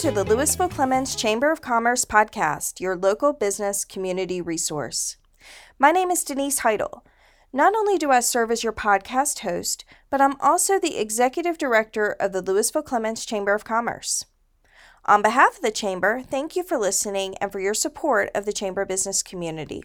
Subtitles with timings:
[0.00, 5.18] to the Lewisville Clemmons Chamber of Commerce podcast, your local business community resource.
[5.78, 7.04] My name is Denise Heidel.
[7.52, 12.16] Not only do I serve as your podcast host, but I'm also the executive director
[12.18, 14.24] of the Lewisville Clemmons Chamber of Commerce.
[15.04, 18.54] On behalf of the Chamber, thank you for listening and for your support of the
[18.54, 19.82] Chamber business community.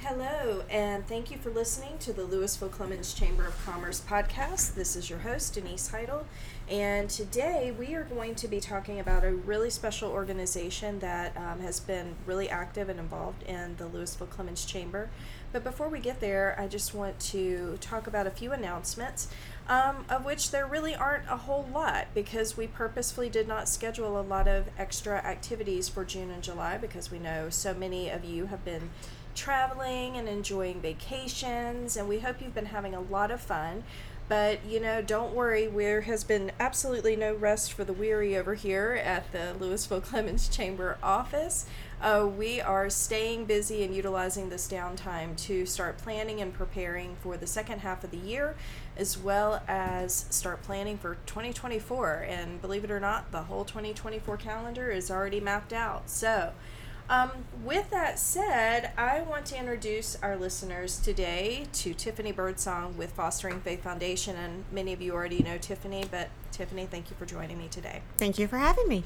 [0.00, 4.74] Hello, and thank you for listening to the Lewisville Clemmons Chamber of Commerce podcast.
[4.74, 6.26] This is your host, Denise Heidel,
[6.68, 11.60] and today we are going to be talking about a really special organization that um,
[11.60, 15.08] has been really active and involved in the Lewisville Clemmons Chamber.
[15.52, 19.28] But before we get there, I just want to talk about a few announcements,
[19.68, 24.18] um, of which there really aren't a whole lot because we purposefully did not schedule
[24.18, 28.24] a lot of extra activities for June and July because we know so many of
[28.24, 28.90] you have been
[29.36, 33.84] traveling and enjoying vacations, and we hope you've been having a lot of fun.
[34.28, 38.54] But you know, don't worry, there has been absolutely no rest for the weary over
[38.54, 41.66] here at the Lewisville Clemmons Chamber office.
[42.02, 47.36] Uh, we are staying busy and utilizing this downtime to start planning and preparing for
[47.36, 48.54] the second half of the year,
[48.98, 52.26] as well as start planning for 2024.
[52.28, 56.10] And believe it or not, the whole 2024 calendar is already mapped out.
[56.10, 56.52] So,
[57.08, 57.30] um,
[57.64, 63.60] with that said, I want to introduce our listeners today to Tiffany Birdsong with Fostering
[63.60, 64.36] Faith Foundation.
[64.36, 68.02] And many of you already know Tiffany, but Tiffany, thank you for joining me today.
[68.16, 69.04] Thank you for having me.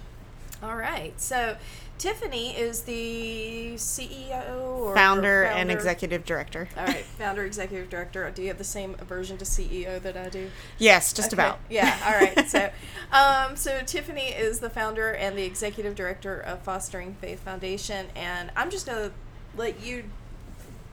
[0.62, 1.18] All right.
[1.20, 1.56] So,
[2.00, 6.66] Tiffany is the CEO or founder, founder, and executive director.
[6.76, 8.30] All right, founder, executive director.
[8.30, 10.50] Do you have the same aversion to CEO that I do?
[10.78, 11.42] Yes, just okay.
[11.42, 11.58] about.
[11.68, 11.94] Yeah.
[12.06, 12.48] All right.
[12.48, 12.70] so,
[13.12, 18.50] um, so Tiffany is the founder and the executive director of Fostering Faith Foundation, and
[18.56, 19.12] I'm just gonna
[19.54, 20.04] let you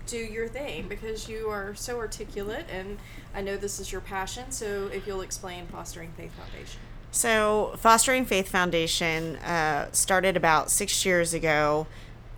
[0.07, 2.97] do your thing because you are so articulate, and
[3.33, 4.51] I know this is your passion.
[4.51, 6.81] So, if you'll explain Fostering Faith Foundation.
[7.11, 11.87] So, Fostering Faith Foundation uh, started about six years ago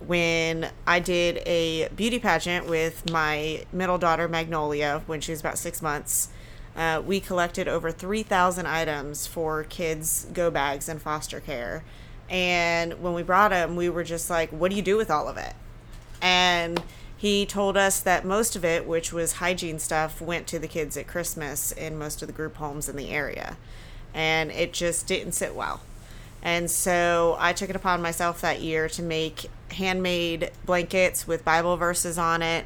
[0.06, 5.58] when I did a beauty pageant with my middle daughter, Magnolia, when she was about
[5.58, 6.28] six months.
[6.76, 11.82] Uh, we collected over 3,000 items for kids' go bags in foster care.
[12.30, 15.28] And when we brought them, we were just like, what do you do with all
[15.28, 15.54] of it?
[16.22, 16.82] And
[17.16, 20.96] he told us that most of it, which was hygiene stuff, went to the kids
[20.96, 23.56] at Christmas in most of the group homes in the area
[24.14, 25.80] and it just didn't sit well.
[26.42, 31.76] And so I took it upon myself that year to make handmade blankets with Bible
[31.76, 32.64] verses on it.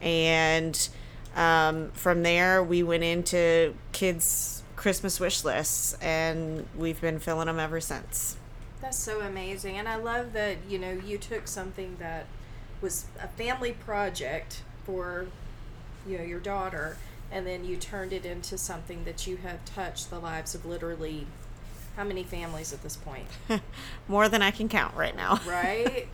[0.00, 0.88] And
[1.36, 7.60] um, from there, we went into kids' Christmas wish lists, and we've been filling them
[7.60, 8.36] ever since.
[8.80, 9.78] That's so amazing.
[9.78, 12.26] And I love that, you know, you took something that
[12.80, 15.26] was a family project for,
[16.06, 16.96] you know, your daughter
[17.32, 21.26] and then you turned it into something that you have touched the lives of literally
[21.96, 23.26] how many families at this point?
[24.08, 25.40] More than I can count right now.
[25.46, 26.08] right?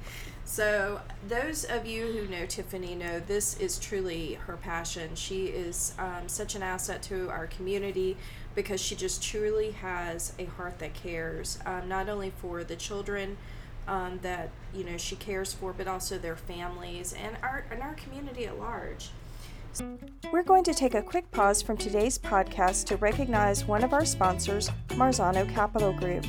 [0.45, 5.15] So, those of you who know Tiffany know this is truly her passion.
[5.15, 8.17] She is um, such an asset to our community
[8.55, 13.37] because she just truly has a heart that cares, um, not only for the children
[13.87, 17.95] um, that you know she cares for, but also their families and our and our
[17.95, 19.11] community at large.
[20.33, 24.05] We're going to take a quick pause from today's podcast to recognize one of our
[24.05, 26.27] sponsors, Marzano Capital Group.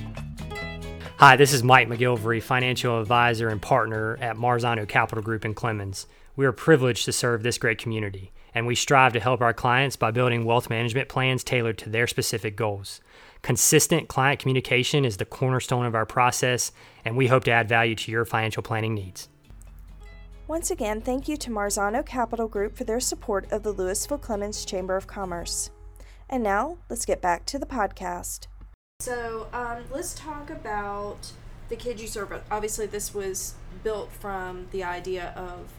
[1.17, 6.05] Hi, this is Mike McGilvery, financial advisor and partner at Marzano Capital Group in Clemmons.
[6.37, 9.97] We are privileged to serve this great community, and we strive to help our clients
[9.97, 13.01] by building wealth management plans tailored to their specific goals.
[13.41, 16.71] Consistent client communication is the cornerstone of our process,
[17.03, 19.27] and we hope to add value to your financial planning needs.
[20.49, 24.65] Once again, thank you to Marzano Capital Group for their support of the Lewisville Clemmons
[24.65, 25.69] Chamber of Commerce.
[26.27, 28.47] And now, let's get back to the podcast.
[28.99, 31.33] So, um, let's talk about
[31.69, 32.33] the kids you serve.
[32.49, 35.69] Obviously, this was built from the idea of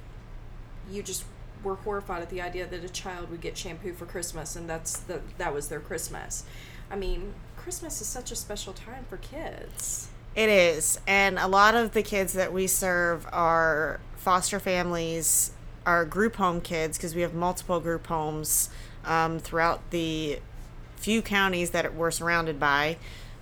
[0.88, 1.24] you just
[1.64, 5.00] were horrified at the idea that a child would get shampoo for Christmas, and that's
[5.00, 6.44] the that was their Christmas.
[6.92, 10.10] I mean, Christmas is such a special time for kids.
[10.36, 15.52] It is, and a lot of the kids that we serve are foster families,
[15.86, 18.68] our group home kids, because we have multiple group homes
[19.06, 20.38] um, throughout the
[20.96, 22.98] few counties that we're surrounded by.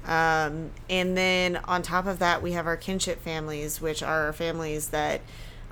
[0.06, 4.88] Um, and then on top of that, we have our kinship families, which are families
[4.88, 5.20] that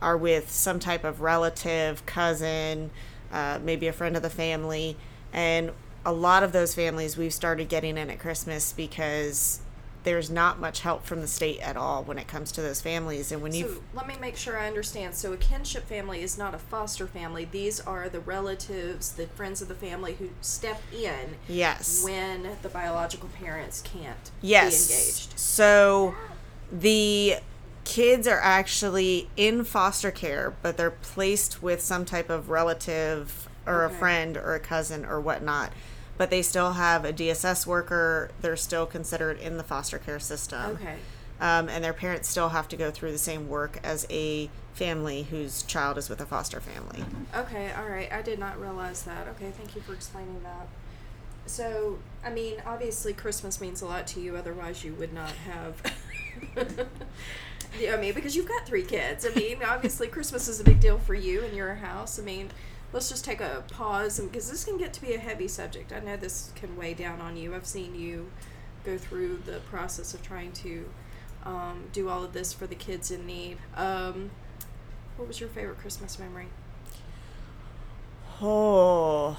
[0.02, 2.90] are with some type of relative, cousin,
[3.32, 4.96] uh, maybe a friend of the family.
[5.32, 5.70] And
[6.04, 9.60] a lot of those families we've started getting in at Christmas because
[10.06, 13.32] there's not much help from the state at all when it comes to those families.
[13.32, 15.16] And when you So let me make sure I understand.
[15.16, 17.44] So a kinship family is not a foster family.
[17.44, 22.68] These are the relatives, the friends of the family who step in yes, when the
[22.68, 25.38] biological parents can't yes, be engaged.
[25.40, 26.14] So
[26.70, 27.38] the
[27.84, 33.82] kids are actually in foster care, but they're placed with some type of relative or
[33.82, 33.92] Okay.
[33.92, 35.72] a friend or a cousin or whatnot.
[36.18, 38.30] But they still have a DSS worker.
[38.40, 40.72] They're still considered in the foster care system.
[40.72, 40.96] Okay.
[41.38, 45.24] Um, and their parents still have to go through the same work as a family
[45.24, 47.04] whose child is with a foster family.
[47.34, 48.10] Okay, all right.
[48.10, 49.28] I did not realize that.
[49.28, 50.66] Okay, thank you for explaining that.
[51.44, 55.82] So, I mean, obviously Christmas means a lot to you, otherwise you would not have
[57.92, 59.26] I mean, because you've got three kids.
[59.26, 62.18] I mean, obviously Christmas is a big deal for you and your house.
[62.18, 62.50] I mean,
[62.96, 65.92] let's just take a pause because this can get to be a heavy subject.
[65.92, 67.54] I know this can weigh down on you.
[67.54, 68.30] I've seen you
[68.84, 70.88] go through the process of trying to
[71.44, 73.58] um, do all of this for the kids in need.
[73.76, 74.30] Um,
[75.18, 76.46] what was your favorite Christmas memory?
[78.40, 79.38] Oh.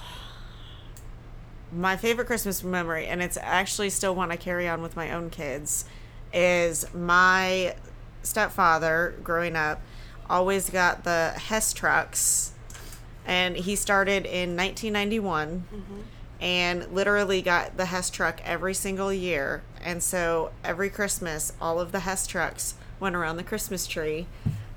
[1.72, 5.32] My favorite Christmas memory, and it's actually still one I carry on with my own
[5.32, 5.86] kids,
[6.32, 7.76] is my
[8.22, 9.82] stepfather growing up
[10.30, 12.54] always got the Hess trucks.
[13.28, 16.02] And he started in 1991 mm-hmm.
[16.42, 19.62] and literally got the Hess truck every single year.
[19.84, 24.26] And so every Christmas, all of the Hess trucks went around the Christmas tree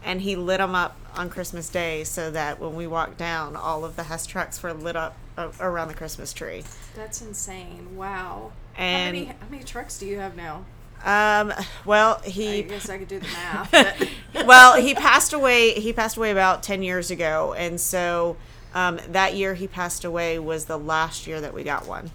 [0.05, 3.85] and he lit them up on Christmas Day so that when we walked down, all
[3.85, 6.65] of the Hess trucks were lit up uh, around the Christmas tree.
[6.95, 7.97] That's insane.
[7.97, 8.53] Wow.
[8.77, 10.65] And- how many how many trucks do you have now?
[11.05, 11.53] Um,
[11.85, 14.09] well, I he guess I could do the math.
[14.47, 15.73] Well, he passed away.
[15.73, 18.37] He passed away about ten years ago, and so
[18.75, 22.11] um, that year he passed away was the last year that we got one.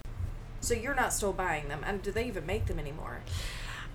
[0.62, 3.20] so you're not still buying them, and do they even make them anymore?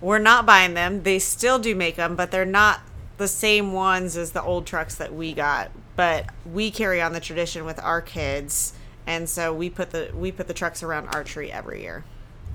[0.01, 1.03] We're not buying them.
[1.03, 2.81] They still do make them, but they're not
[3.17, 5.71] the same ones as the old trucks that we got.
[5.97, 8.73] But we carry on the tradition with our kids,
[9.07, 12.05] and so we put the we put the trucks around our tree every year.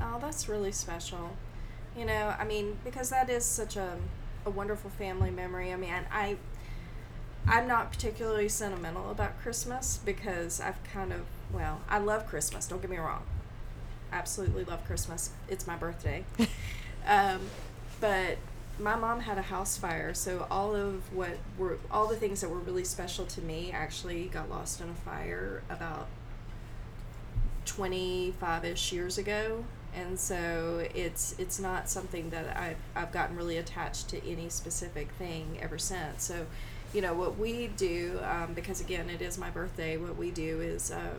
[0.02, 1.36] Oh, that's really special.
[1.98, 3.98] You know, I mean, because that is such a
[4.46, 5.74] a wonderful family memory.
[5.74, 6.38] I mean, I
[7.48, 11.22] I'm not particularly sentimental about Christmas because I've kind of
[11.54, 12.68] well, I love Christmas.
[12.68, 13.24] Don't get me wrong.
[14.12, 15.32] Absolutely love Christmas.
[15.48, 16.26] It's my birthday.
[17.08, 17.42] um,
[18.02, 18.38] but
[18.80, 22.50] my mom had a house fire, so all of what were all the things that
[22.50, 26.08] were really special to me actually got lost in a fire about
[27.66, 29.64] 25ish years ago
[29.96, 35.10] and so it's it's not something that I've, I've gotten really attached to any specific
[35.12, 36.24] thing ever since.
[36.24, 36.46] So
[36.94, 40.62] you know what we do um, because again it is my birthday what we do
[40.62, 41.16] is uh,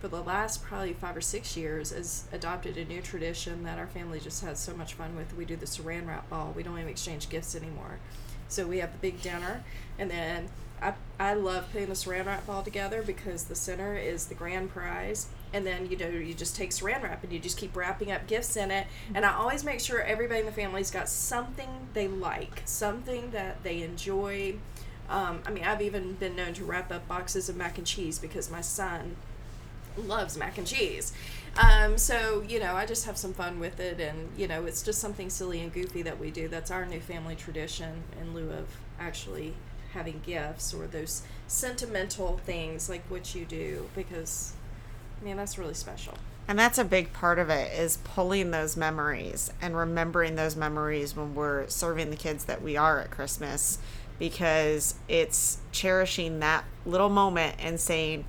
[0.00, 3.86] for the last probably five or six years has adopted a new tradition that our
[3.86, 5.36] family just has so much fun with.
[5.36, 6.52] We do the saran wrap ball.
[6.56, 7.98] We don't even exchange gifts anymore.
[8.48, 9.62] So we have the big dinner.
[9.98, 10.48] And then
[10.80, 14.70] I, I love putting the saran wrap ball together because the center is the grand
[14.70, 15.28] prize.
[15.52, 18.26] And then, you know, you just take saran wrap and you just keep wrapping up
[18.26, 18.86] gifts in it.
[19.14, 23.62] And I always make sure everybody in the family's got something they like, something that
[23.62, 24.56] they enjoy.
[25.08, 28.18] Um, I mean, I've even been known to wrap up boxes of mac and cheese
[28.18, 29.16] because my son
[29.96, 31.12] loves mac and cheese.
[31.56, 34.00] Um, so, you know, I just have some fun with it.
[34.00, 36.48] And, you know, it's just something silly and goofy that we do.
[36.48, 38.68] That's our new family tradition in lieu of
[38.98, 39.54] actually
[39.92, 44.52] having gifts or those sentimental things like what you do because,
[45.22, 46.14] man, that's really special.
[46.48, 51.14] And that's a big part of it is pulling those memories and remembering those memories
[51.14, 53.78] when we're serving the kids that we are at Christmas
[54.18, 58.24] because it's cherishing that little moment and saying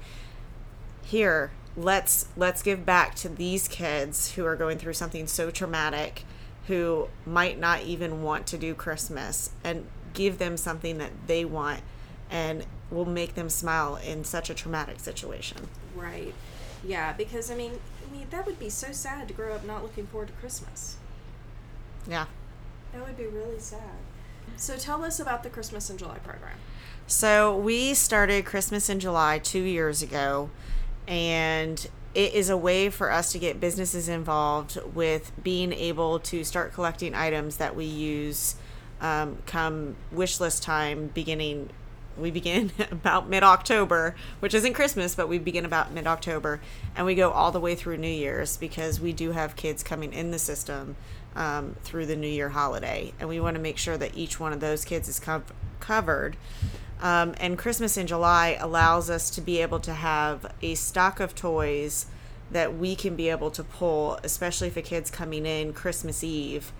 [1.03, 6.23] here let's let's give back to these kids who are going through something so traumatic
[6.67, 11.81] who might not even want to do Christmas and give them something that they want
[12.29, 15.67] and will make them smile in such a traumatic situation.
[15.95, 16.33] Right.
[16.83, 17.73] Yeah, because I mean,
[18.07, 20.97] I mean that would be so sad to grow up not looking forward to Christmas.
[22.07, 22.25] Yeah.
[22.93, 23.97] That would be really sad.
[24.57, 26.57] So tell us about the Christmas in July program.
[27.07, 30.49] So we started Christmas in July two years ago,
[31.07, 36.43] and it is a way for us to get businesses involved with being able to
[36.43, 38.55] start collecting items that we use
[38.99, 41.69] um, come wish list time beginning.
[42.17, 46.61] We begin about mid October, which isn't Christmas, but we begin about mid October,
[46.95, 50.13] and we go all the way through New Year's because we do have kids coming
[50.13, 50.95] in the system
[51.35, 54.53] um, through the New Year holiday, and we want to make sure that each one
[54.53, 56.35] of those kids is cov- covered.
[57.01, 61.33] Um, and Christmas in July allows us to be able to have a stock of
[61.33, 62.05] toys
[62.51, 66.71] that we can be able to pull, especially if a kid's coming in Christmas Eve.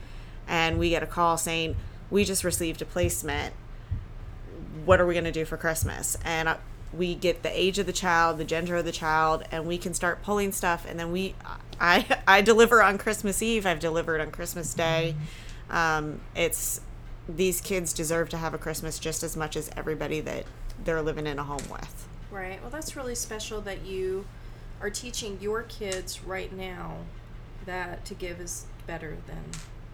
[0.47, 1.75] and we get a call saying,
[2.09, 3.53] We just received a placement.
[4.85, 6.17] What are we going to do for Christmas?
[6.23, 6.57] And uh,
[6.93, 9.93] we get the age of the child, the gender of the child, and we can
[9.93, 10.85] start pulling stuff.
[10.87, 11.35] And then we,
[11.79, 13.65] I, I deliver on Christmas Eve.
[13.65, 15.15] I've delivered on Christmas Day.
[15.69, 16.81] Um, it's
[17.29, 20.45] these kids deserve to have a Christmas just as much as everybody that
[20.83, 22.07] they're living in a home with.
[22.29, 22.61] Right.
[22.61, 24.25] Well, that's really special that you
[24.81, 26.97] are teaching your kids right now
[27.65, 29.43] that to give is better than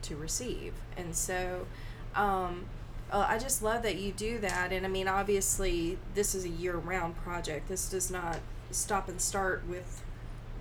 [0.04, 0.74] to receive.
[0.96, 1.68] And so,
[2.16, 2.66] um,
[3.12, 4.72] uh, I just love that you do that.
[4.72, 7.70] And I mean, obviously, this is a year round project.
[7.70, 8.40] This does not
[8.72, 10.04] stop and start with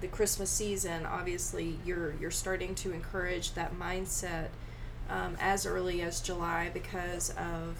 [0.01, 1.07] the Christmas season.
[1.07, 4.49] Obviously, you're you're starting to encourage that mindset
[5.11, 7.79] um, as early as July because of.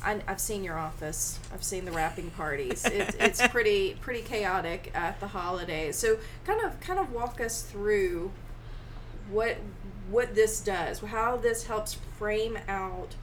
[0.00, 1.40] I, I've seen your office.
[1.52, 2.84] I've seen the wrapping parties.
[2.84, 5.96] It, it's pretty pretty chaotic at the holidays.
[5.96, 8.30] So kind of kind of walk us through
[9.30, 9.56] what
[10.10, 13.14] what this does, how this helps frame out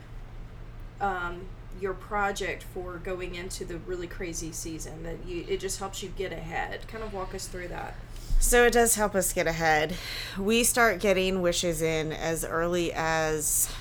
[1.02, 1.42] um,
[1.80, 5.04] your project for going into the really crazy season.
[5.04, 6.88] That you it just helps you get ahead.
[6.88, 7.96] Kind of walk us through that.
[8.40, 9.96] So it does help us get ahead.
[10.38, 13.72] We start getting wishes in as early as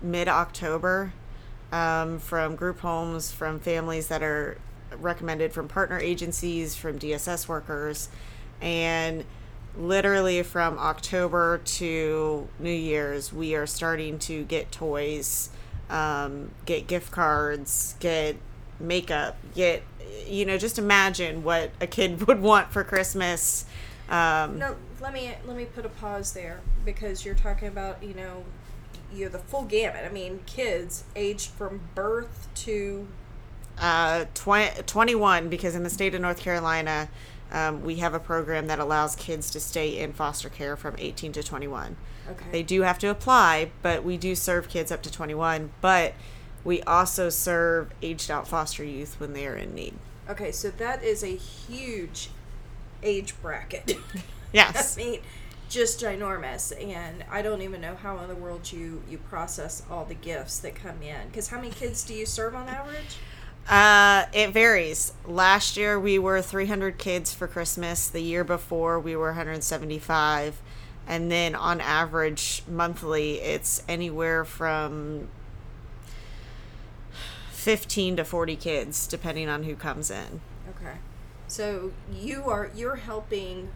[0.00, 1.12] mid October
[1.72, 4.58] um, from group homes, from families that are
[5.00, 8.08] recommended from partner agencies, from DSS workers,
[8.60, 9.24] and
[9.76, 15.50] literally from October to New Year's, we are starting to get toys,
[15.90, 18.36] um, get gift cards, get
[18.80, 19.82] makeup, get
[20.26, 23.64] you know, just imagine what a kid would want for Christmas.
[24.08, 28.14] Um, No, let me let me put a pause there because you're talking about you
[28.14, 28.44] know
[29.12, 30.04] you're the full gamut.
[30.04, 33.06] I mean, kids aged from birth to
[33.78, 37.08] uh, 20, 21 because in the state of North Carolina,
[37.54, 41.32] um, we have a program that allows kids to stay in foster care from 18
[41.32, 41.96] to 21.
[42.30, 42.44] okay.
[42.50, 45.70] They do have to apply, but we do serve kids up to 21.
[45.80, 46.14] But
[46.64, 49.94] we also serve aged out foster youth when they are in need.
[50.28, 52.30] Okay, so that is a huge
[53.02, 53.96] age bracket.
[54.52, 54.96] Yes.
[54.96, 55.20] I mean,
[55.68, 60.04] just ginormous, and I don't even know how in the world you you process all
[60.04, 61.26] the gifts that come in.
[61.26, 63.16] Because how many kids do you serve on average?
[63.68, 65.12] Uh, it varies.
[65.26, 68.08] Last year we were 300 kids for Christmas.
[68.08, 70.60] The year before we were 175.
[71.06, 75.28] And then on average monthly it's anywhere from
[77.50, 80.40] 15 to 40 kids depending on who comes in.
[80.68, 80.96] Okay,
[81.46, 83.70] so you are you're helping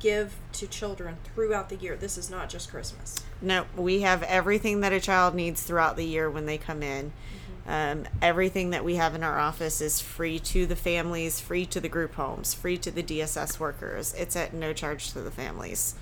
[0.00, 1.96] give to children throughout the year.
[1.96, 3.16] This is not just Christmas.
[3.40, 7.12] No, we have everything that a child needs throughout the year when they come in.
[7.68, 11.80] Um, everything that we have in our office is free to the families, free to
[11.80, 14.14] the group homes, free to the DSS workers.
[14.14, 15.94] It's at no charge to the families.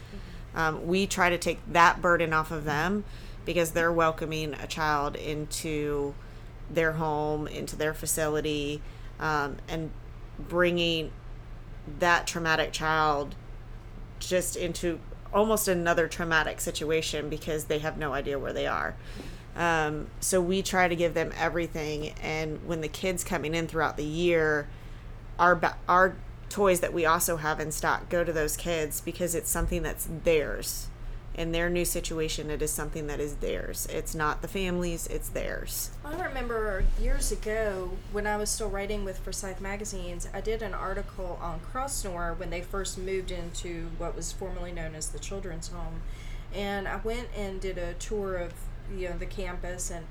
[0.55, 3.05] Um, we try to take that burden off of them
[3.45, 6.15] because they're welcoming a child into
[6.71, 8.81] their home, into their facility,
[9.19, 9.91] um, and
[10.39, 11.11] bringing
[11.99, 13.35] that traumatic child
[14.21, 15.01] just into
[15.35, 18.95] almost another traumatic situation because they have no idea where they are.
[19.57, 23.97] Um, so we try to give them everything, and when the kids coming in throughout
[23.97, 24.69] the year,
[25.39, 26.17] our our
[26.51, 30.09] toys that we also have in stock go to those kids because it's something that's
[30.25, 30.89] theirs.
[31.35, 33.87] In their new situation, it is something that is theirs.
[33.91, 35.91] It's not the family's; it's theirs.
[36.05, 40.75] I remember years ago when I was still writing with Forsyth magazines, I did an
[40.75, 45.69] article on Crossnore when they first moved into what was formerly known as the children's
[45.69, 46.03] home.
[46.55, 48.53] And I went and did a tour of
[48.95, 50.07] you know the campus and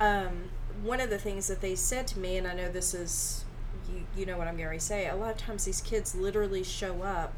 [0.00, 0.50] um,
[0.82, 3.44] one of the things that they said to me and I know this is
[3.92, 6.64] you, you know what I'm going to say a lot of times these kids literally
[6.64, 7.34] show up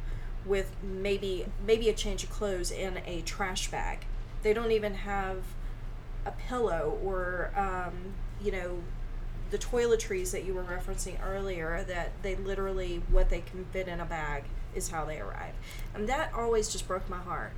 [0.46, 4.06] with maybe maybe a change of clothes in a trash bag.
[4.42, 5.42] They don't even have
[6.24, 8.82] a pillow or um, you know
[9.50, 14.00] the toiletries that you were referencing earlier that they literally what they can fit in
[14.00, 15.54] a bag is how they arrive.
[15.94, 17.52] And that always just broke my heart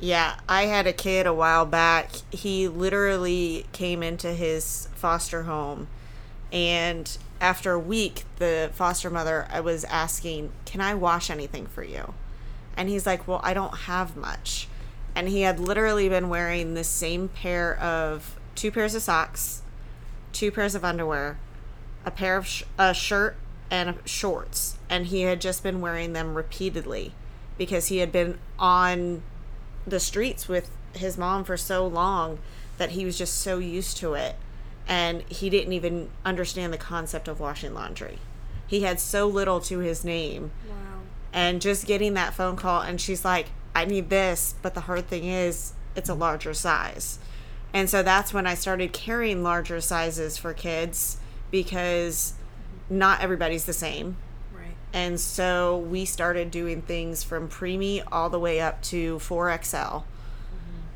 [0.00, 2.10] Yeah, I had a kid a while back.
[2.30, 5.88] He literally came into his foster home,
[6.50, 11.82] and after a week, the foster mother I was asking, "Can I wash anything for
[11.82, 12.14] you?"
[12.76, 14.68] And he's like, "Well, I don't have much."
[15.14, 19.60] And he had literally been wearing the same pair of two pairs of socks,
[20.32, 21.38] two pairs of underwear,
[22.06, 23.36] a pair of sh- a shirt
[23.70, 27.12] and shorts, and he had just been wearing them repeatedly
[27.58, 29.22] because he had been on
[29.90, 32.38] the streets with his mom for so long
[32.78, 34.36] that he was just so used to it
[34.88, 38.18] and he didn't even understand the concept of washing laundry.
[38.66, 40.76] He had so little to his name wow
[41.32, 45.08] and just getting that phone call and she's like, "I need this," but the hard
[45.08, 47.18] thing is it's a larger size.
[47.72, 51.18] And so that's when I started carrying larger sizes for kids
[51.50, 52.34] because
[52.88, 54.16] not everybody's the same.
[54.92, 60.04] And so we started doing things from preemie all the way up to 4XL.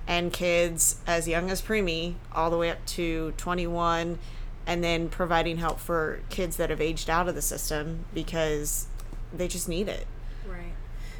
[0.07, 4.19] And kids as young as preemie all the way up to 21
[4.67, 8.87] and then providing help for kids that have aged out of the system because
[9.33, 10.07] they just need it.
[10.47, 10.73] Right.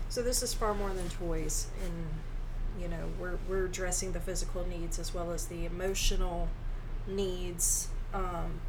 [0.09, 4.67] So this is far more than toys and you know, we're we're addressing the physical
[4.67, 6.49] needs as well as the emotional
[7.07, 7.89] needs.
[8.13, 8.61] Um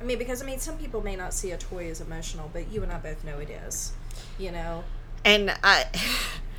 [0.00, 2.70] I mean because I mean some people may not see a toy as emotional, but
[2.72, 3.92] you and I both know it is.
[4.38, 4.84] You know.
[5.24, 5.86] And I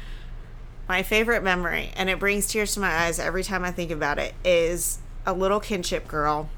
[0.87, 4.19] my favorite memory and it brings tears to my eyes every time I think about
[4.19, 6.49] it is a little kinship girl.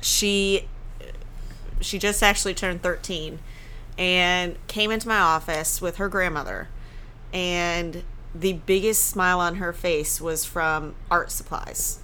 [0.00, 0.68] She
[1.80, 3.38] she just actually turned 13
[3.98, 6.68] and came into my office with her grandmother
[7.32, 8.02] and
[8.34, 12.00] the biggest smile on her face was from art supplies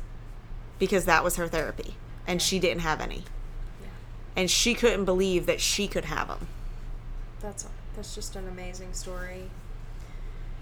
[0.78, 1.96] because that was her therapy
[2.26, 3.24] and she didn't have any.
[4.36, 6.46] And she couldn't believe that she could have them
[7.40, 7.66] That's
[7.96, 9.44] that's just an amazing story.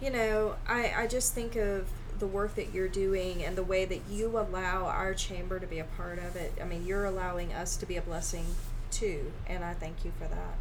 [0.01, 1.89] You know, I I just think of
[2.21, 5.81] the work that you're doing and the way that you allow our chamber to be
[5.81, 6.53] a part of it.
[6.61, 8.47] I mean, you're allowing us to be a blessing
[8.93, 10.57] too, and I thank you for that.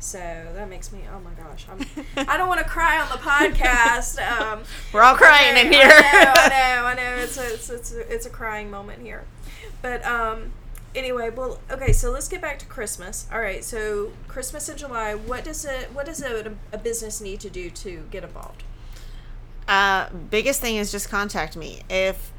[0.00, 3.16] So that makes me oh my gosh, I'm I don't want to cry on the
[3.30, 4.18] podcast.
[4.26, 4.62] Um,
[4.92, 7.16] we're all crying in here I know, I know, I know.
[7.22, 9.24] It's a, it's it's a, it's a crying moment here,
[9.82, 10.52] but um,
[10.94, 11.92] anyway, well, okay.
[11.92, 13.26] So let's get back to Christmas.
[13.32, 13.64] All right.
[13.64, 15.14] So Christmas in July.
[15.14, 15.92] What does it?
[15.92, 18.64] What does a, a business need to do to get involved?
[19.66, 21.82] Uh, biggest thing is just contact me.
[21.90, 22.32] If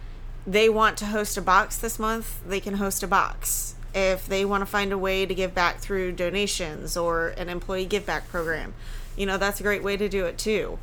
[0.47, 3.75] they want to host a box this month, they can host a box.
[3.93, 7.85] If they want to find a way to give back through donations or an employee
[7.85, 8.73] give back program,
[9.15, 10.79] you know, that's a great way to do it too.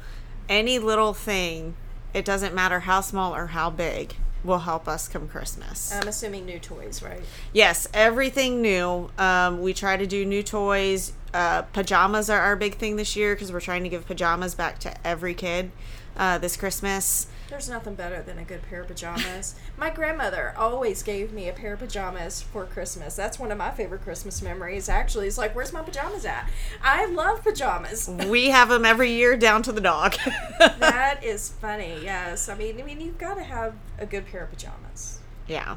[0.49, 1.75] Any little thing,
[2.15, 4.15] it doesn't matter how small or how big,
[4.47, 5.93] will help us come Christmas.
[5.93, 7.21] I'm assuming new toys, right?
[7.53, 9.11] Yes, everything new.
[9.19, 11.13] Um, we try to do new toys.
[11.35, 14.79] Uh, pajamas are our big thing this year because we're trying to give pajamas back
[14.81, 15.71] to every kid
[16.17, 17.27] uh, this Christmas.
[17.49, 19.55] There's nothing better than a good pair of pajamas.
[19.77, 23.15] my grandmother always gave me a pair of pajamas for Christmas.
[23.15, 24.89] That's one of my favorite Christmas memories.
[24.89, 26.51] Actually, it's like, where's my pajamas at?
[26.83, 28.09] I love pajamas.
[28.29, 30.17] we have them every year down to the dog.
[30.59, 31.99] that is funny.
[32.03, 35.21] Yes, I mean, I mean, you've got to have a good pair of pajamas.
[35.47, 35.77] yeah.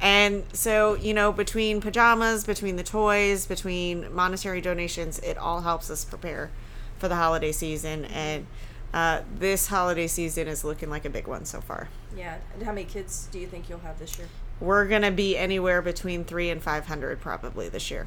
[0.00, 5.90] And so, you know, between pajamas, between the toys, between monetary donations, it all helps
[5.90, 6.50] us prepare
[6.98, 8.06] for the holiday season.
[8.06, 8.46] And
[8.94, 11.88] uh, this holiday season is looking like a big one so far.
[12.16, 12.38] Yeah.
[12.54, 14.28] And how many kids do you think you'll have this year?
[14.58, 18.06] We're going to be anywhere between three and 500 probably this year.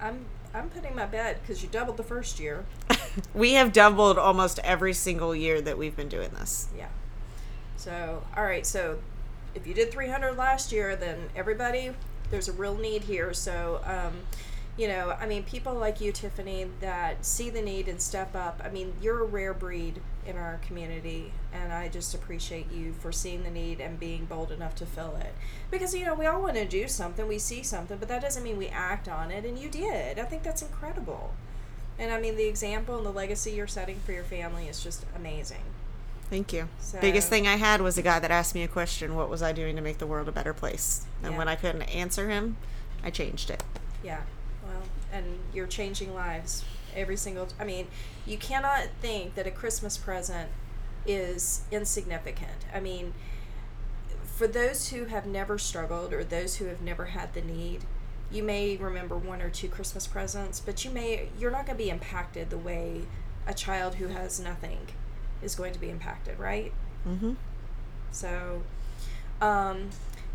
[0.00, 2.64] I'm I'm putting my bet because you doubled the first year.
[3.34, 6.68] we have doubled almost every single year that we've been doing this.
[6.76, 6.88] Yeah.
[7.76, 8.66] So, all right.
[8.66, 8.98] So,
[9.56, 11.90] if you did 300 last year, then everybody,
[12.30, 13.32] there's a real need here.
[13.32, 14.18] So, um,
[14.76, 18.60] you know, I mean, people like you, Tiffany, that see the need and step up.
[18.62, 23.10] I mean, you're a rare breed in our community, and I just appreciate you for
[23.10, 25.32] seeing the need and being bold enough to fill it.
[25.70, 28.42] Because, you know, we all want to do something, we see something, but that doesn't
[28.42, 30.18] mean we act on it, and you did.
[30.18, 31.32] I think that's incredible.
[31.98, 35.06] And I mean, the example and the legacy you're setting for your family is just
[35.16, 35.62] amazing.
[36.28, 36.68] Thank you.
[36.80, 39.42] So- Biggest thing I had was a guy that asked me a question what was
[39.42, 41.06] I doing to make the world a better place?
[41.22, 41.38] And Yeah.
[41.38, 42.56] when I couldn't answer him,
[43.04, 43.62] I changed it.
[44.02, 44.22] Yeah,
[44.64, 47.48] well, and you're changing lives every single.
[47.60, 47.86] I mean,
[48.26, 50.50] you cannot think that a Christmas present
[51.06, 52.64] is insignificant.
[52.74, 53.14] I mean,
[54.24, 57.84] for those who have never struggled or those who have never had the need,
[58.30, 61.84] you may remember one or two Christmas presents, but you may you're not going to
[61.84, 63.02] be impacted the way
[63.46, 64.88] a child who has nothing
[65.42, 66.72] is going to be impacted, right?
[67.06, 67.34] Mm-hmm.
[68.10, 68.62] So,
[69.40, 69.90] um,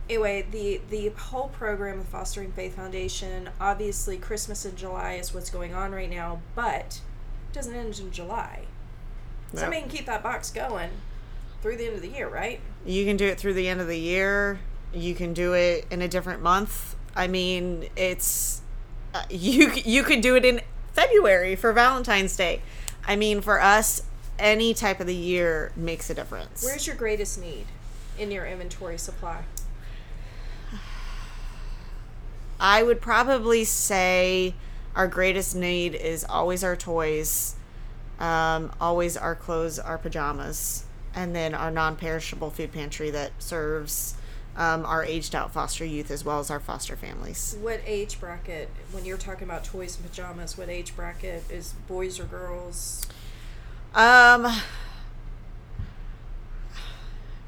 [0.10, 5.50] anyway, the the whole program of Fostering Faith Foundation, obviously Christmas in July is what's
[5.50, 7.02] going on right now, but
[7.50, 8.66] it doesn't end in July.
[9.54, 10.90] Somebody can keep that box going
[11.62, 12.62] through the end of the year, right?
[12.86, 14.60] You can do it through the end of the year.
[14.94, 16.96] You can do it in a different month.
[17.16, 18.62] I mean, it's
[19.14, 19.72] uh, you.
[19.84, 20.62] You could do it in
[20.94, 22.62] February for Valentine's Day.
[23.06, 24.04] I mean, for us,
[24.42, 26.66] any type of the year makes a difference.
[26.66, 27.68] Where's your greatest need
[28.18, 29.44] in your inventory supply?
[32.60, 34.56] I would probably say
[34.96, 37.56] our greatest need is always our toys,
[38.20, 44.16] um, always our clothes, our pajamas, and then our non perishable food pantry that serves
[44.58, 47.56] um, our aged out foster youth as well as our foster families.
[47.62, 52.20] What age bracket, when you're talking about toys and pajamas, what age bracket is boys
[52.20, 53.06] or girls?
[53.94, 54.48] Um,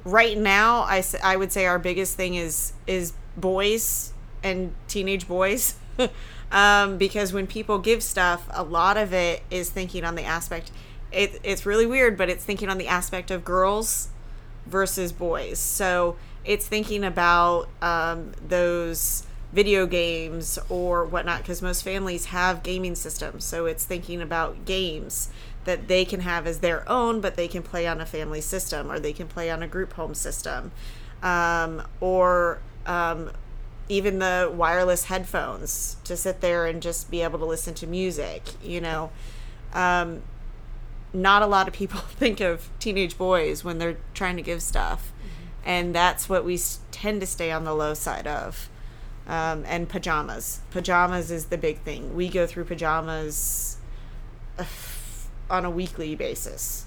[0.03, 5.75] right now I, I would say our biggest thing is is boys and teenage boys.
[6.51, 10.69] Um, because when people give stuff a lot of it is thinking on the aspect
[11.11, 14.09] it, it's really weird but it's thinking on the aspect of girls
[14.67, 15.57] versus boys.
[15.57, 22.95] So it's thinking about um, those video games or whatnot because most families have gaming
[22.95, 23.45] systems.
[23.45, 25.29] So it's thinking about games
[25.65, 28.91] that they can have as their own but they can play on a family system
[28.91, 30.71] or they can play on a group home system.
[31.21, 33.31] Um, or um,
[33.87, 38.43] even the wireless headphones to sit there and just be able to listen to music
[38.61, 39.11] you know?
[39.73, 40.21] Um,
[41.13, 45.11] not a lot of people think of teenage boys when they're trying to give stuff.
[45.65, 46.59] And that's what we
[46.91, 48.69] tend to stay on the low side of.
[49.25, 50.59] Um, and pajamas.
[50.71, 52.13] Pajamas is the big thing.
[52.15, 53.77] We go through pajamas
[54.59, 54.65] uh,
[55.49, 56.85] on a weekly basis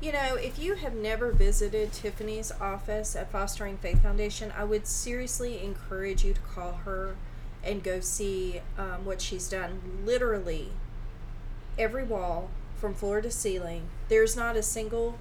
[0.00, 4.86] You know, if you have never visited Tiffany's office at Fostering Faith Foundation, I would
[4.86, 7.16] seriously encourage you to call her
[7.62, 9.80] and go see um, what she's done.
[10.06, 10.70] Literally,
[11.78, 15.18] every wall from floor to ceiling, there's not a single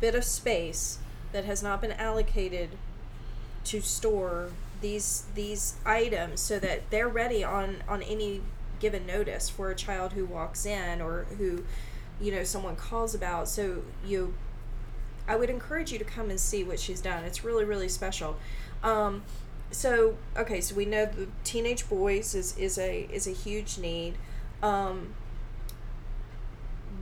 [0.00, 0.98] bit of space
[1.32, 2.70] that has not been allocated
[3.64, 8.40] to store these these items so that they're ready on on any
[8.80, 11.64] given notice for a child who walks in or who
[12.20, 13.48] you know someone calls about.
[13.48, 14.34] So you
[15.28, 17.24] i would encourage you to come and see what she's done.
[17.24, 18.36] It's really really special.
[18.82, 19.22] Um,
[19.70, 24.14] so okay so we know the teenage boys is is a is a huge need.
[24.62, 25.14] Um,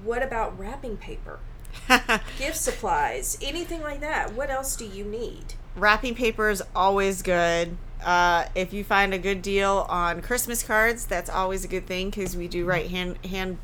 [0.05, 1.41] what about wrapping paper?
[2.39, 4.33] Gift supplies anything like that.
[4.35, 5.55] What else do you need?
[5.77, 7.77] Wrapping paper is always good.
[8.05, 12.11] Uh, if you find a good deal on christmas cards that's always a good thing
[12.11, 13.59] because we do write hand hand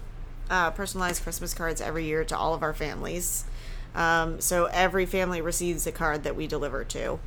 [0.51, 3.45] uh, personalized christmas cards every year to all of our families.
[3.95, 7.19] Um, so every family receives a card that we deliver to.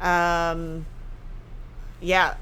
[0.00, 0.86] Um,
[2.00, 2.34] yeah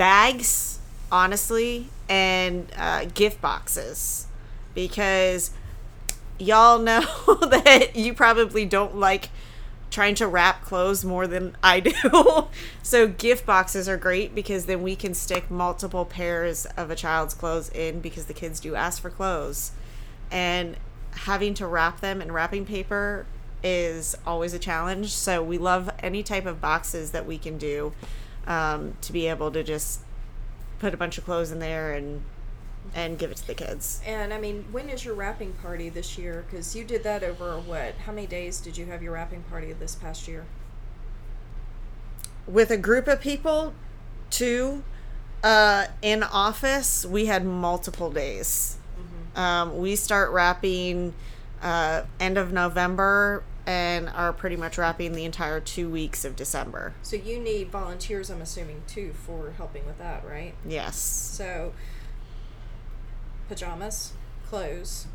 [0.00, 0.80] bags
[1.12, 4.26] honestly and uh, gift boxes.
[4.74, 5.50] Because
[6.38, 7.02] y'all know
[7.50, 9.28] that you probably don't like
[9.90, 12.48] trying to wrap clothes more than I do.
[12.82, 17.34] so gift boxes are great because then we can stick multiple pairs of a child's
[17.34, 19.72] clothes in because the kids do ask for clothes.
[20.30, 20.76] And
[21.12, 23.26] having to wrap them in wrapping paper
[23.62, 25.12] is always a challenge.
[25.12, 27.92] So we love any type of boxes that we can do
[28.46, 30.00] um, to be able to just
[30.78, 32.22] put a bunch of clothes in there and
[32.94, 34.00] and give it to the kids.
[34.04, 36.44] and i mean when is your wrapping party this year?
[36.48, 39.72] Because you did that over what how many days did you have your wrapping party
[39.72, 40.44] this past year?
[42.46, 43.74] With a group of people
[44.30, 44.82] too
[45.44, 48.76] uh, in office we had multiple days.
[49.36, 51.14] Um, we start wrapping
[51.62, 56.94] uh, end of november and are pretty much wrapping the entire two weeks of december.
[57.02, 60.54] So you need volunteers, I'm assuming, too, for helping with that, right?
[60.66, 60.96] yes.
[60.96, 61.72] So
[63.50, 64.12] pajamas,
[64.48, 65.08] clothes,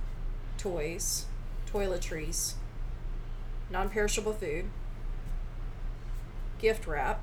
[0.57, 1.25] toys,
[1.71, 2.55] toiletries,
[3.71, 4.65] non perishable food,
[6.59, 7.21] gift wrap,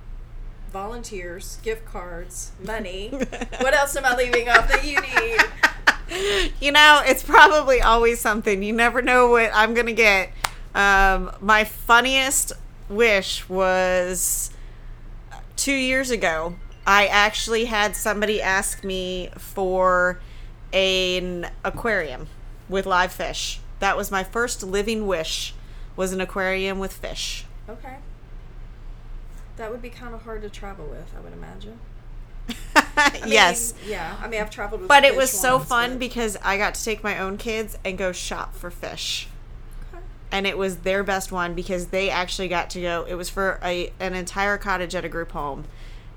[0.72, 3.08] volunteers, gift cards, money.
[3.60, 6.50] what else am I leaving off that you need?
[6.60, 10.30] you know it's probably always something you never know what i'm gonna get
[10.74, 12.52] um, my funniest
[12.90, 14.50] wish was
[15.56, 16.54] two years ago
[16.86, 20.20] i actually had somebody ask me for
[20.72, 22.28] an aquarium
[22.68, 25.54] with live fish that was my first living wish
[25.96, 27.96] was an aquarium with fish Okay.
[29.56, 31.78] That would be kind of hard to travel with, I would imagine.
[32.96, 34.16] I mean, yes Yeah.
[34.20, 36.74] I mean, I've traveled with but it was so once, fun but- because i got
[36.74, 39.28] to take my own kids and go shop for fish
[39.94, 40.02] Okay.
[40.32, 43.60] and it was their best one because they actually got to go it was for
[43.62, 45.64] a an entire cottage at a group home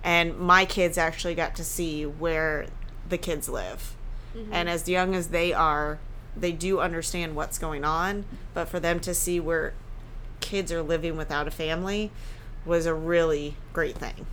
[0.04, 2.65] and my kids actually got to see where
[3.08, 3.95] the kids live
[4.52, 6.00] and as young as they are
[6.38, 8.26] they do understand what's going on.
[8.54, 9.74] But for them to see where
[10.39, 12.12] kids are living without a family
[12.65, 14.26] was a really great thing.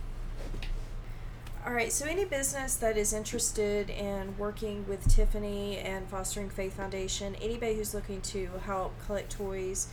[1.65, 6.73] All right, so any business that is interested in working with Tiffany and Fostering Faith
[6.73, 9.87] Foundation, anybody who's looking to help collect toys,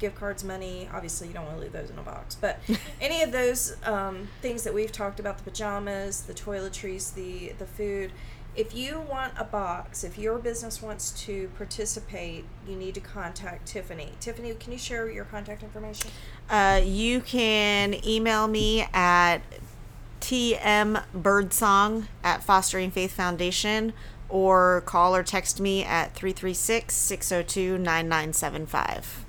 [0.00, 2.58] gift cards, money, obviously you don't want to leave those in a box, but
[3.00, 7.66] any of those um, things that we've talked about the pajamas, the toiletries, the, the
[7.66, 8.10] food,
[8.54, 13.66] if you want a box, if your business wants to participate, you need to contact
[13.66, 14.12] Tiffany.
[14.20, 16.10] Tiffany, can you share your contact information?
[16.50, 19.38] Uh, you can email me at
[20.20, 23.92] tmbirdsong at Fostering Faith Foundation
[24.28, 29.24] or call or text me at 336 602 9975.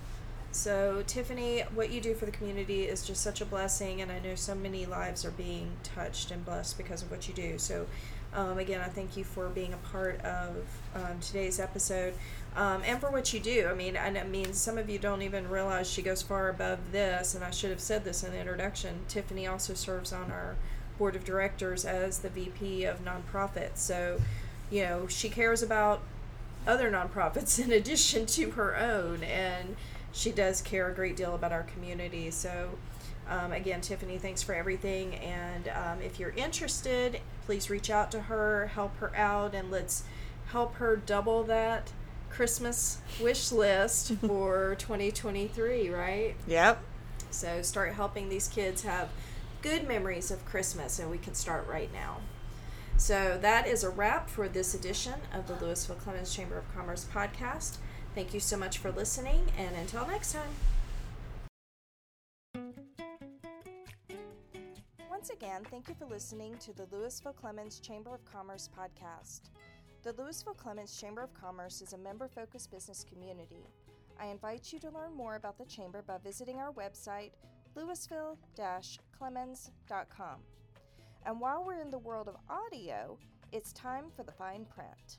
[0.52, 4.20] So, Tiffany, what you do for the community is just such a blessing, and I
[4.20, 7.58] know so many lives are being touched and blessed because of what you do.
[7.58, 7.88] So,
[8.36, 10.56] um, again, I thank you for being a part of
[10.96, 12.14] um, today's episode
[12.56, 13.68] um, and for what you do.
[13.70, 17.36] I mean, I mean, some of you don't even realize she goes far above this,
[17.36, 19.02] and I should have said this in the introduction.
[19.08, 20.56] Tiffany also serves on our
[20.98, 23.78] board of directors as the VP of nonprofits.
[23.78, 24.20] So,
[24.70, 26.02] you know, she cares about
[26.68, 29.76] other nonprofits in addition to her own, and
[30.12, 32.30] she does care a great deal about our community.
[32.30, 32.70] So,
[33.30, 35.16] um, again, Tiffany, thanks for everything.
[35.16, 40.04] And um, if you're interested, please reach out to her, help her out, and let's
[40.48, 41.92] help her double that
[42.30, 46.36] Christmas wish list for 2023, right?
[46.48, 46.84] Yep.
[47.32, 49.10] So start helping these kids have
[49.62, 52.18] good memories of Christmas, and we can start right now.
[52.98, 57.08] So that is a wrap for this edition of the Lewisville Clemmons Chamber of Commerce
[57.12, 57.78] podcast.
[58.14, 60.52] Thank you so much for listening, and until next time.
[65.44, 69.50] Again, thank you for listening to the Lewisville Clemmons Chamber of Commerce podcast.
[70.02, 73.68] The Lewisville Clemmons Chamber of Commerce is a member focused business community.
[74.18, 77.32] I invite you to learn more about the Chamber by visiting our website,
[77.76, 80.40] lewisville clemmons.com.
[81.26, 83.18] And while we're in the world of audio,
[83.52, 85.18] it's time for the fine print.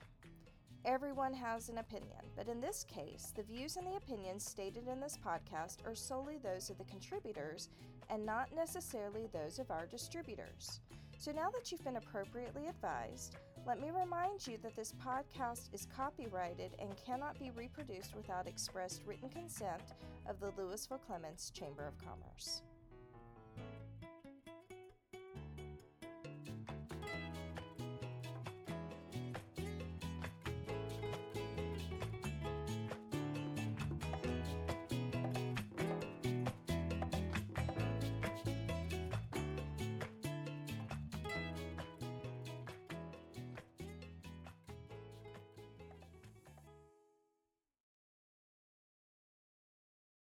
[0.86, 5.00] Everyone has an opinion, but in this case, the views and the opinions stated in
[5.00, 7.70] this podcast are solely those of the contributors
[8.10, 10.80] and not necessarily those of our distributors.
[11.18, 15.86] So now that you've been appropriately advised, let me remind you that this podcast is
[15.96, 19.94] copyrighted and cannot be reproduced without expressed written consent
[20.28, 22.60] of the Lewisville Clemmons Chamber of Commerce.